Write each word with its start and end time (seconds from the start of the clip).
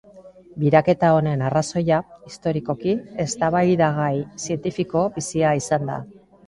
Biraketa 0.61 1.11
honen 1.17 1.43
arrazoia, 1.49 1.99
historikoki, 2.31 2.97
eztabaidagai 3.27 4.13
zientifiko 4.49 5.09
bizia 5.21 5.55
izan 5.65 5.91
da. 5.95 6.03